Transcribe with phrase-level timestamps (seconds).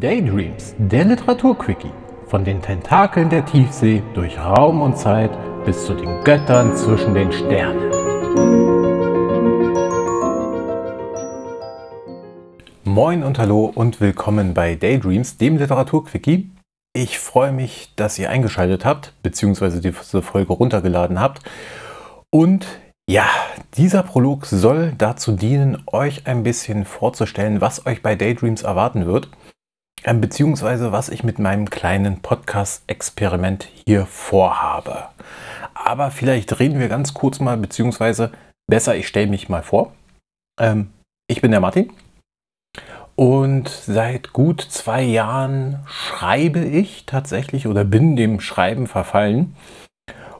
[0.00, 1.90] Daydreams, der Literaturquickie.
[2.26, 5.30] Von den Tentakeln der Tiefsee durch Raum und Zeit
[5.66, 7.90] bis zu den Göttern zwischen den Sternen.
[12.84, 16.50] Moin und hallo und willkommen bei Daydreams, dem Literaturquickie.
[16.94, 21.42] Ich freue mich, dass ihr eingeschaltet habt, beziehungsweise diese Folge runtergeladen habt.
[22.30, 22.66] Und
[23.06, 23.28] ja,
[23.76, 29.28] dieser Prolog soll dazu dienen, euch ein bisschen vorzustellen, was euch bei Daydreams erwarten wird.
[30.04, 35.08] Ähm, beziehungsweise was ich mit meinem kleinen Podcast-Experiment hier vorhabe.
[35.74, 38.32] Aber vielleicht reden wir ganz kurz mal, beziehungsweise
[38.66, 39.92] besser, ich stelle mich mal vor.
[40.58, 40.90] Ähm,
[41.28, 41.92] ich bin der Martin
[43.20, 49.54] und seit gut zwei Jahren schreibe ich tatsächlich oder bin dem Schreiben verfallen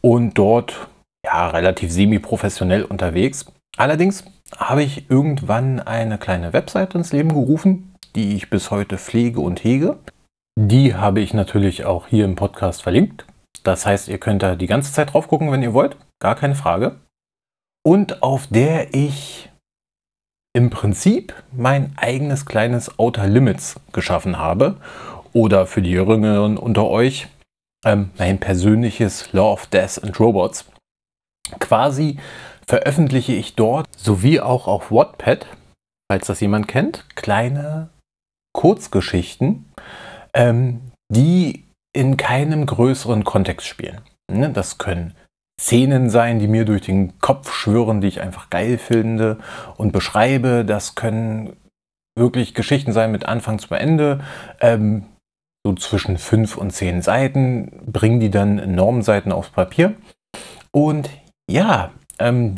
[0.00, 0.88] und dort
[1.24, 3.44] ja relativ semi-professionell unterwegs.
[3.76, 4.24] Allerdings
[4.56, 9.64] habe ich irgendwann eine kleine Website ins Leben gerufen, die ich bis heute pflege und
[9.64, 9.98] hege.
[10.58, 13.26] Die habe ich natürlich auch hier im Podcast verlinkt.
[13.64, 15.96] Das heißt, ihr könnt da die ganze Zeit drauf gucken, wenn ihr wollt.
[16.20, 17.00] Gar keine Frage.
[17.84, 19.50] Und auf der ich
[20.54, 24.76] im Prinzip mein eigenes kleines Outer Limits geschaffen habe.
[25.32, 27.28] Oder für die Jüngeren unter euch
[27.84, 30.66] ähm, mein persönliches Law of Death and Robots.
[31.58, 32.18] Quasi
[32.66, 35.46] veröffentliche ich dort sowie auch auf Wattpad,
[36.10, 37.88] falls das jemand kennt, kleine
[38.52, 39.72] Kurzgeschichten,
[40.34, 40.80] ähm,
[41.12, 41.64] die
[41.94, 44.00] in keinem größeren Kontext spielen.
[44.30, 44.50] Ne?
[44.50, 45.14] Das können
[45.60, 49.38] Szenen sein, die mir durch den Kopf schwören, die ich einfach geil finde
[49.76, 50.64] und beschreibe.
[50.64, 51.56] Das können
[52.18, 54.24] wirklich Geschichten sein mit Anfang zu Ende.
[54.60, 55.04] Ähm,
[55.64, 59.94] so zwischen fünf und zehn Seiten, bringen die dann enorm Seiten aufs Papier.
[60.72, 61.08] Und
[61.48, 62.56] ja, ähm,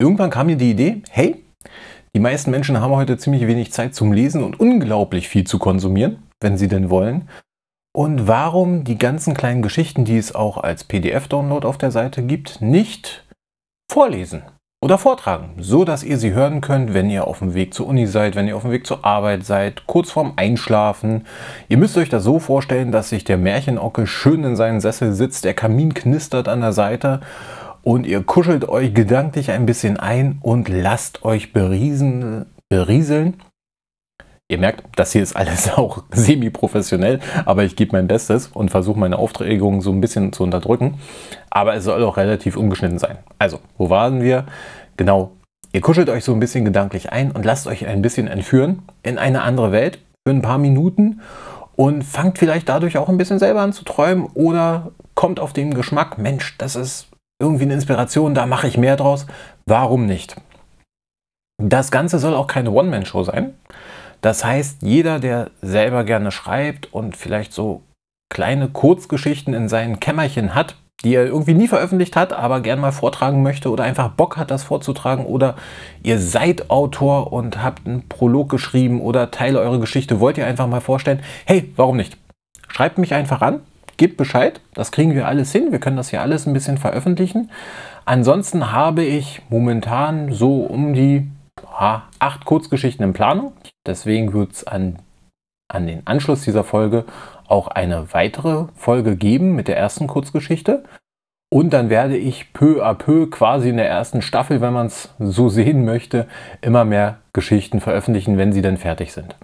[0.00, 1.44] irgendwann kam mir die Idee, hey,
[2.14, 6.22] die meisten Menschen haben heute ziemlich wenig Zeit zum Lesen und unglaublich viel zu konsumieren,
[6.40, 7.28] wenn sie denn wollen.
[7.94, 12.60] Und warum die ganzen kleinen Geschichten, die es auch als PDF-Download auf der Seite gibt,
[12.60, 13.26] nicht
[13.90, 14.42] vorlesen
[14.80, 18.06] oder vortragen, so dass ihr sie hören könnt, wenn ihr auf dem Weg zur Uni
[18.06, 21.26] seid, wenn ihr auf dem Weg zur Arbeit seid, kurz vorm Einschlafen.
[21.68, 25.44] Ihr müsst euch das so vorstellen, dass sich der Märchenockel schön in seinen Sessel sitzt,
[25.44, 27.20] der Kamin knistert an der Seite
[27.82, 33.34] und ihr kuschelt euch gedanklich ein bisschen ein und lasst euch beriesen, berieseln.
[34.50, 38.98] Ihr merkt, das hier ist alles auch semi-professionell, aber ich gebe mein Bestes und versuche
[38.98, 40.98] meine Aufträge so ein bisschen zu unterdrücken.
[41.50, 43.18] Aber es soll auch relativ ungeschnitten sein.
[43.38, 44.46] Also, wo waren wir?
[44.96, 45.32] Genau,
[45.72, 49.18] ihr kuschelt euch so ein bisschen gedanklich ein und lasst euch ein bisschen entführen in
[49.18, 51.20] eine andere Welt für ein paar Minuten
[51.76, 55.74] und fangt vielleicht dadurch auch ein bisschen selber an zu träumen oder kommt auf den
[55.74, 57.08] Geschmack, Mensch, das ist
[57.40, 59.26] irgendwie eine Inspiration, da mache ich mehr draus.
[59.66, 60.36] Warum nicht?
[61.62, 63.54] Das Ganze soll auch keine One-Man-Show sein.
[64.20, 67.82] Das heißt, jeder, der selber gerne schreibt und vielleicht so
[68.30, 72.90] kleine Kurzgeschichten in seinen Kämmerchen hat, die er irgendwie nie veröffentlicht hat, aber gern mal
[72.90, 75.54] vortragen möchte oder einfach Bock hat, das vorzutragen oder
[76.02, 80.66] ihr seid Autor und habt einen Prolog geschrieben oder Teile eurer Geschichte wollt ihr einfach
[80.66, 82.16] mal vorstellen, hey, warum nicht?
[82.66, 83.60] Schreibt mich einfach an,
[83.98, 85.70] gebt Bescheid, das kriegen wir alles hin.
[85.70, 87.50] Wir können das hier alles ein bisschen veröffentlichen.
[88.06, 91.30] Ansonsten habe ich momentan so um die
[91.78, 93.52] ja, acht Kurzgeschichten in Planung.
[93.86, 94.96] Deswegen wird es an,
[95.68, 97.04] an den Anschluss dieser Folge
[97.46, 100.84] auch eine weitere Folge geben mit der ersten Kurzgeschichte.
[101.50, 105.14] Und dann werde ich peu à peu quasi in der ersten Staffel, wenn man es
[105.18, 106.26] so sehen möchte,
[106.60, 109.34] immer mehr Geschichten veröffentlichen, wenn sie dann fertig sind.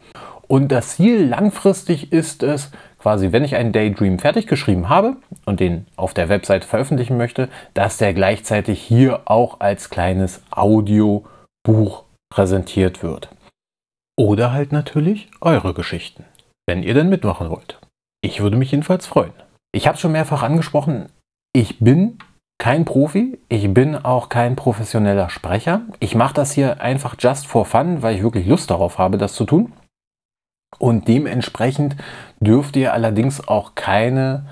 [0.47, 2.71] Und das Ziel langfristig ist es,
[3.05, 7.51] quasi, wenn ich einen Daydream fertig geschrieben habe und den auf der Website veröffentlichen möchte,
[7.75, 13.29] dass der gleichzeitig hier auch als kleines Audiobuch präsentiert wird.
[14.19, 16.25] Oder halt natürlich eure Geschichten,
[16.67, 17.79] wenn ihr denn mitmachen wollt.
[18.23, 19.35] Ich würde mich jedenfalls freuen.
[19.75, 21.11] Ich habe es schon mehrfach angesprochen,
[21.55, 22.17] ich bin
[22.57, 25.83] kein Profi, ich bin auch kein professioneller Sprecher.
[26.01, 29.35] Ich mache das hier einfach just for fun, weil ich wirklich Lust darauf habe, das
[29.35, 29.75] zu tun.
[30.79, 31.97] Und dementsprechend
[32.41, 34.47] dürft ihr allerdings auch keine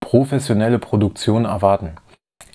[0.00, 1.92] professionelle Produktion erwarten.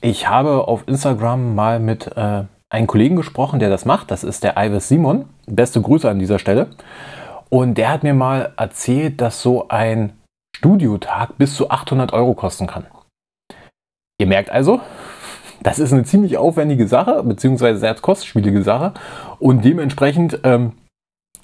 [0.02, 4.12] Ich habe auf Instagram mal mit äh, einem Kollegen gesprochen, der das macht.
[4.12, 5.26] Das ist der Ives Simon.
[5.48, 6.70] Beste Grüße an dieser Stelle.
[7.50, 10.14] Und der hat mir mal erzählt, dass so ein
[10.56, 12.86] Studiotag bis zu 800 Euro kosten kann.
[14.20, 14.82] Ihr merkt also,
[15.62, 18.94] das ist eine ziemlich aufwendige Sache, beziehungsweise sehr kostspielige Sache.
[19.40, 20.74] Und dementsprechend, ähm,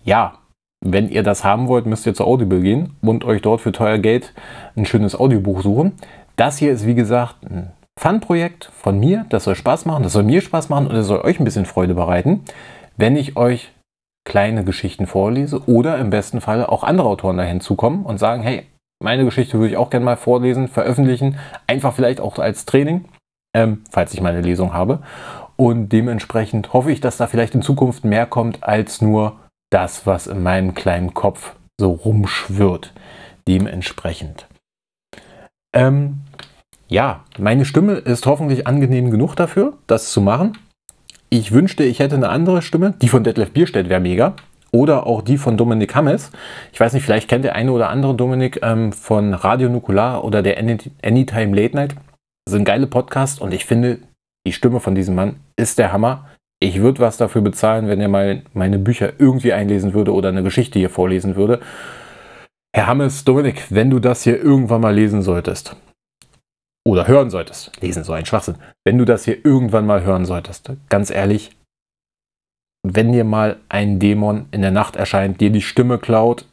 [0.03, 0.39] ja,
[0.83, 3.97] wenn ihr das haben wollt, müsst ihr zu Audible gehen und euch dort für teuer
[3.97, 4.33] Geld
[4.75, 5.94] ein schönes Audiobuch suchen.
[6.35, 9.25] Das hier ist wie gesagt ein Fun-Projekt von mir.
[9.30, 11.65] Das soll Spaß machen, das soll mir Spaß machen und es soll euch ein bisschen
[11.65, 12.41] Freude bereiten,
[12.97, 13.71] wenn ich euch
[14.25, 18.65] kleine Geschichten vorlese oder im besten Fall auch andere Autoren dahin zukommen und sagen, hey,
[19.01, 21.38] meine Geschichte würde ich auch gerne mal vorlesen, veröffentlichen,
[21.68, 23.06] einfach vielleicht auch als Training,
[23.56, 25.00] ähm, falls ich meine Lesung habe.
[25.56, 29.35] Und dementsprechend hoffe ich, dass da vielleicht in Zukunft mehr kommt als nur
[29.73, 32.93] das, was in meinem kleinen Kopf so rumschwirrt.
[33.47, 34.47] Dementsprechend.
[35.75, 36.21] Ähm,
[36.87, 40.57] ja, meine Stimme ist hoffentlich angenehm genug dafür, das zu machen.
[41.29, 42.93] Ich wünschte, ich hätte eine andere Stimme.
[43.01, 44.35] Die von Detlef Bierstedt wäre mega.
[44.71, 46.31] Oder auch die von Dominik Hammes.
[46.71, 50.43] Ich weiß nicht, vielleicht kennt der eine oder andere Dominik ähm, von Radio Nukular oder
[50.43, 51.95] der Anytime Late Night.
[52.45, 53.99] Das sind geile Podcasts und ich finde,
[54.45, 56.29] die Stimme von diesem Mann ist der Hammer.
[56.63, 60.44] Ich würde was dafür bezahlen, wenn er mal meine Bücher irgendwie einlesen würde oder eine
[60.44, 61.60] Geschichte hier vorlesen würde.
[62.74, 65.75] Herr Hammes, Dominik, wenn du das hier irgendwann mal lesen solltest
[66.88, 68.56] oder hören solltest, lesen so ein Schwachsinn,
[68.88, 71.51] wenn du das hier irgendwann mal hören solltest, ganz ehrlich,
[72.88, 76.45] wenn dir mal ein Dämon in der Nacht erscheint, dir die Stimme klaut,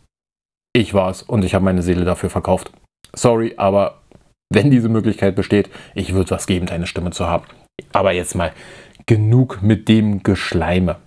[0.73, 2.73] ich war's und ich habe meine Seele dafür verkauft.
[3.15, 4.01] Sorry, aber
[4.53, 7.45] wenn diese Möglichkeit besteht, ich würde was geben, deine Stimme zu haben.
[7.93, 8.53] Aber jetzt mal
[9.11, 11.01] genug mit dem Geschleime.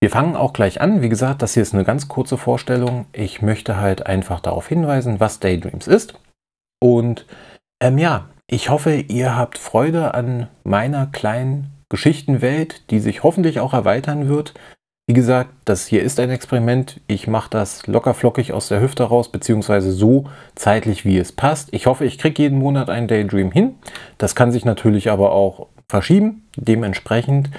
[0.00, 1.00] Wir fangen auch gleich an.
[1.00, 3.06] Wie gesagt, das hier ist eine ganz kurze Vorstellung.
[3.12, 6.18] Ich möchte halt einfach darauf hinweisen, was Daydreams ist.
[6.82, 7.24] Und
[7.80, 13.74] ähm, ja, ich hoffe, ihr habt Freude an meiner kleinen Geschichtenwelt, die sich hoffentlich auch
[13.74, 14.54] erweitern wird.
[15.08, 17.00] Wie gesagt, das hier ist ein Experiment.
[17.06, 20.24] Ich mache das locker flockig aus der Hüfte raus, beziehungsweise so
[20.56, 21.68] zeitlich, wie es passt.
[21.72, 23.76] Ich hoffe, ich kriege jeden Monat einen Daydream hin.
[24.18, 26.48] Das kann sich natürlich aber auch verschieben.
[26.56, 27.50] Dementsprechend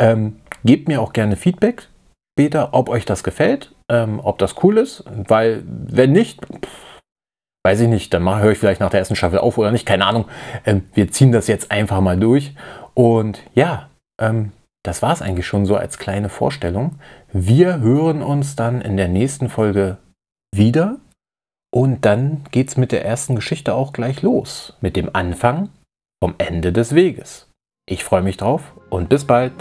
[0.00, 1.88] ähm, Gebt mir auch gerne Feedback
[2.36, 7.00] später, ob euch das gefällt, ähm, ob das cool ist, weil wenn nicht, pff,
[7.64, 10.06] weiß ich nicht, dann höre ich vielleicht nach der ersten Staffel auf oder nicht, keine
[10.06, 10.26] Ahnung.
[10.66, 12.54] Ähm, wir ziehen das jetzt einfach mal durch.
[12.94, 13.88] Und ja,
[14.20, 14.52] ähm,
[14.88, 16.98] das war es eigentlich schon so als kleine Vorstellung.
[17.30, 19.98] Wir hören uns dann in der nächsten Folge
[20.50, 20.96] wieder.
[21.70, 24.78] Und dann geht es mit der ersten Geschichte auch gleich los.
[24.80, 25.68] Mit dem Anfang
[26.24, 27.50] vom Ende des Weges.
[27.86, 29.52] Ich freue mich drauf und bis bald.